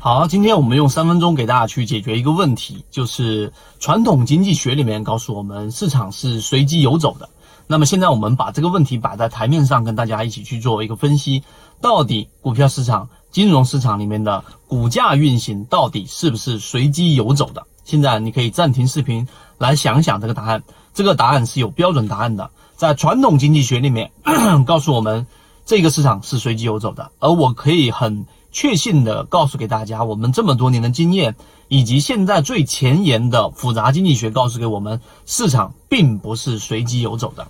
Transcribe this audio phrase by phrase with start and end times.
[0.00, 7.28] 好，今天我们用三分钟给大家去解决一个问题，就是传统经济学里面告诉我们市场是随机游走的。
[7.66, 11.42] 那么现在我们把这个问题摆在台面上，跟大家一起去做一个分析，
[11.80, 17.66] 到底股票市场、金融市场里面的股价运行到底是不是随机游走的？
[17.84, 19.26] 现在你可以暂停视频
[19.58, 20.62] 来想想这个答案。
[20.94, 24.12] 这个答案是有标准答案的，在传统经济学里面
[24.64, 25.26] 告诉我们，
[25.66, 28.24] 这个市场是随机游走的，而我可以很。
[28.50, 31.36] 确信的告诉给大家，我们这么多年的经验，
[31.68, 37.46] 以及现在最前沿的复杂经济学告诉给我们，市场并不是随机游走的。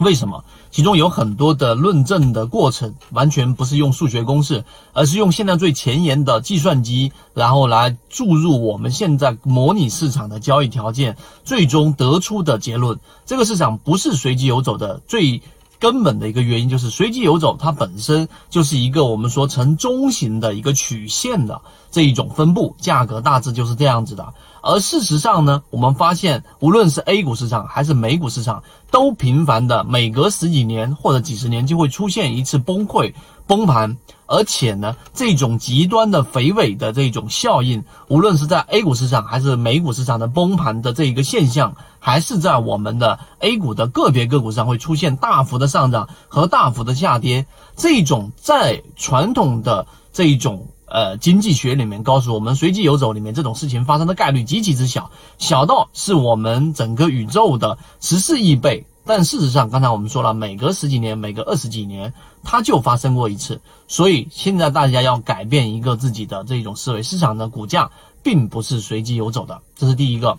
[0.00, 0.44] 为什么？
[0.72, 15.00] 其中有很多的论证的过程，完全不是用数学公式，而是用现在最前沿的计算机，然后来注入我们现在模拟市场的交易条件，最终得出的结论：这个市场不是随机游走的。
[15.06, 15.40] 最
[15.84, 21.60] 根本的一个原因就是随机游走，它本身就是一个我们说呈中型的一个曲线的
[21.90, 24.32] 这一种分布，价格大致就是这样子的。
[24.64, 33.12] 而事实上呢，我们发现无论是 A 股市场还是美股市场，都频繁的每隔十几年或者几十年就会出现一次崩溃。
[33.46, 47.44] 崩盘，而且呢，这种极端的肥尾的这种效应，无论是在 A 股市场还是美股市场的崩盘的这一个现象，还是在我们的 A 股的个别个股上会出现大幅的上涨和大幅的下跌。
[47.76, 58.86] 这种在传统的这一种呃经济学里面告诉我们，随机游走里面这种事情发生的概率极其之小，小到是我们整个宇宙的十四亿倍。
[59.04, 63.60] 但事实上，刚才我们说了，每隔十几年，每隔二十几年，它就发生过一次。
[63.88, 67.90] 所以现在大家要改变一个自己的这种思维，市场的股价
[68.22, 70.38] 并不是随机游走的，这是第一个。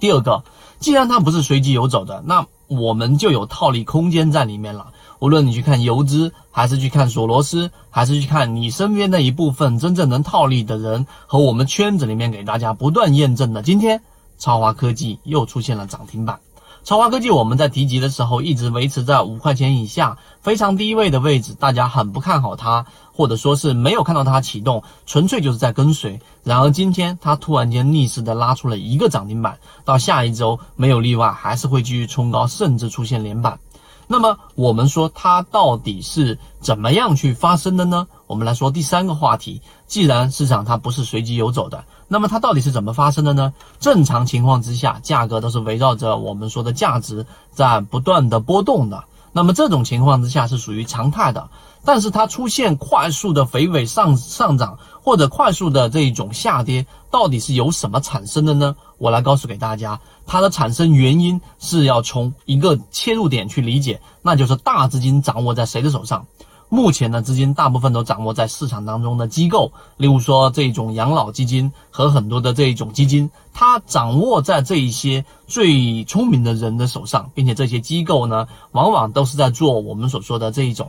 [0.00, 0.42] 第二个，
[0.80, 4.93] 既然它不是随机游走的，那我们就有套利空间在里面了。
[5.24, 14.02] 无论你去看游资，还是去看索罗斯，还是去看你身边的一部分真正能套利的人，和我们圈子里面给大家不断验证的，今天
[14.36, 16.38] 超华科技又出现了涨停板。
[16.82, 26.20] 超华科技，我们在提及的时候一直维持在五块钱以下，非常低位的位置，大家很不看好它，或者说是没有看到它启动，纯粹就是在跟随。
[26.42, 33.58] 然而今天它突然间逆势的拉出了一个涨停板，到下一周没有例外，还是会继续冲高，甚至出现连板。
[34.06, 38.06] 那么我们说它到底是怎么样去发生的呢？
[38.26, 41.84] 我们来说第三个话题，既然市场它不是随机游走的。
[42.06, 43.54] 那么它到底是怎么发生的呢？
[43.80, 49.04] 正常情况之下，价格都是围绕着我们说的价值在不断的波动的。
[49.34, 51.50] 那么这种情况之下是属于常态的。
[51.84, 58.74] 但是它出现快速的肥尾上上涨或者快速的这一种下跌，到底是由什么产生的呢？
[58.96, 66.26] 我来告诉给大家，它的产生原因是要从一个切入点去理解，那就是大资金掌握在谁的手上。
[66.68, 80.88] 目前的资金大部分都掌握在市场当中的机构，例如说这种养老基金和很多的这种基金，它掌握在这一些最聪明的人的手上，并且这些机构呢，往往都是在做我们所说的这一种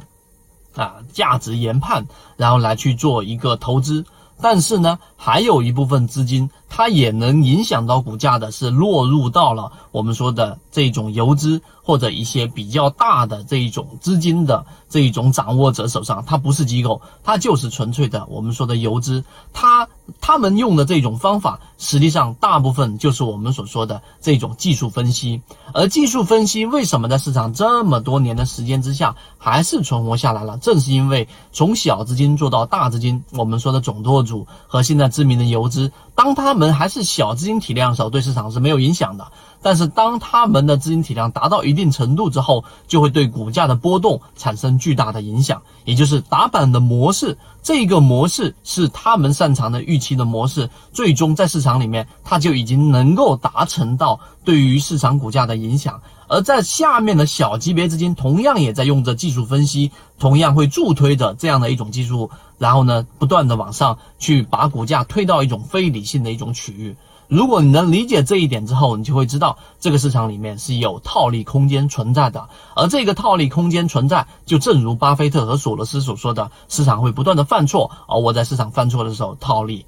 [0.75, 4.05] 啊价值研判，然后来去做一个投资。
[4.41, 16.21] 但是呢，还有一部分资金，它也能影响到股价的，是落入到了我们说的这种游资或者一些比较大的这一种资金的这一种掌握者手上。
[16.27, 19.23] 它不是机构，它就是纯粹的我们说的游资。
[19.53, 19.87] 它
[20.19, 25.41] 他们用的这种方法，实际上大部分就是我们所说的这种技术分析。
[25.73, 30.57] 而技术分析为什么在市场这么多年的时间之下还是存活下来了？
[30.57, 34.25] 正是因为从小资金做到大资金，我们说的总舵。
[34.25, 39.31] 主和现在知名的游资，当他们还是小资金体量少，对市场是没有影响的。
[39.61, 45.61] 但是当他们的资金体量达到一定程度之后，就会对股价的波动产生巨大的影响。
[45.85, 56.01] 也就是打板的模式，这个模式是他们擅长的预期的模式，最终在市场里面，它就已经能够达成到对于市场股价的影响。
[56.27, 66.95] 而在下面的小级别资金，同样也在用着技术分析，同样会助推着这样的一种技术，然后呢，不断的往上去把股价推到一种非理性的一种区域。
[67.27, 72.49] 如果你能理解这一点之后，你就会知道这个市场里面是有套利空间存在的。
[72.75, 79.85] 而这个套利空间存在，就正如巴菲特和索罗斯所说的，市场会不断的犯错，而我在市场犯错的时候套利。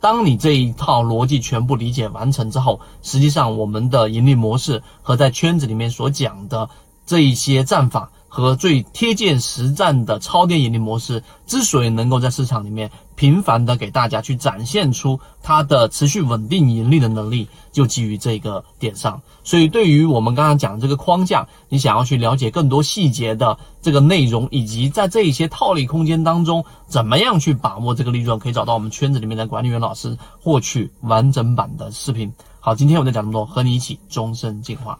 [0.00, 6.70] 当你这一套逻辑全部理解完成之后，实际上我们的盈利模式和在圈子里面所讲的
[7.04, 19.20] 这一些战法和最贴近实战的超跌盈利模式，之所以能够在市场里面频繁的给大家去展现出它的持续稳定盈利的能力，就基于这个点上。
[19.42, 32.32] 所以，对于我们刚刚讲的这个框架，你想要去了解更多细节的这个内容，以及在这一些套利空间当中，怎么样去把握这个利润，可以找到我们圈子里面的管理员老师获取完整版的视频。
[32.60, 34.96] 好，今天我就讲这么多，和你一起终身进化。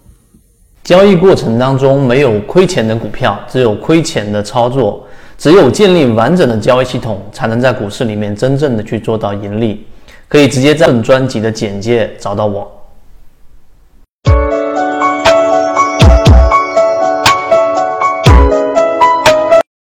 [0.90, 5.06] 交易过程当中没有亏钱的股票，只有亏钱的操作。
[5.38, 9.86] 只有建立完整的交易系统，才能在股市里面真正的去做到盈利。
[10.26, 12.68] 可以直接在本专辑的简介找到我。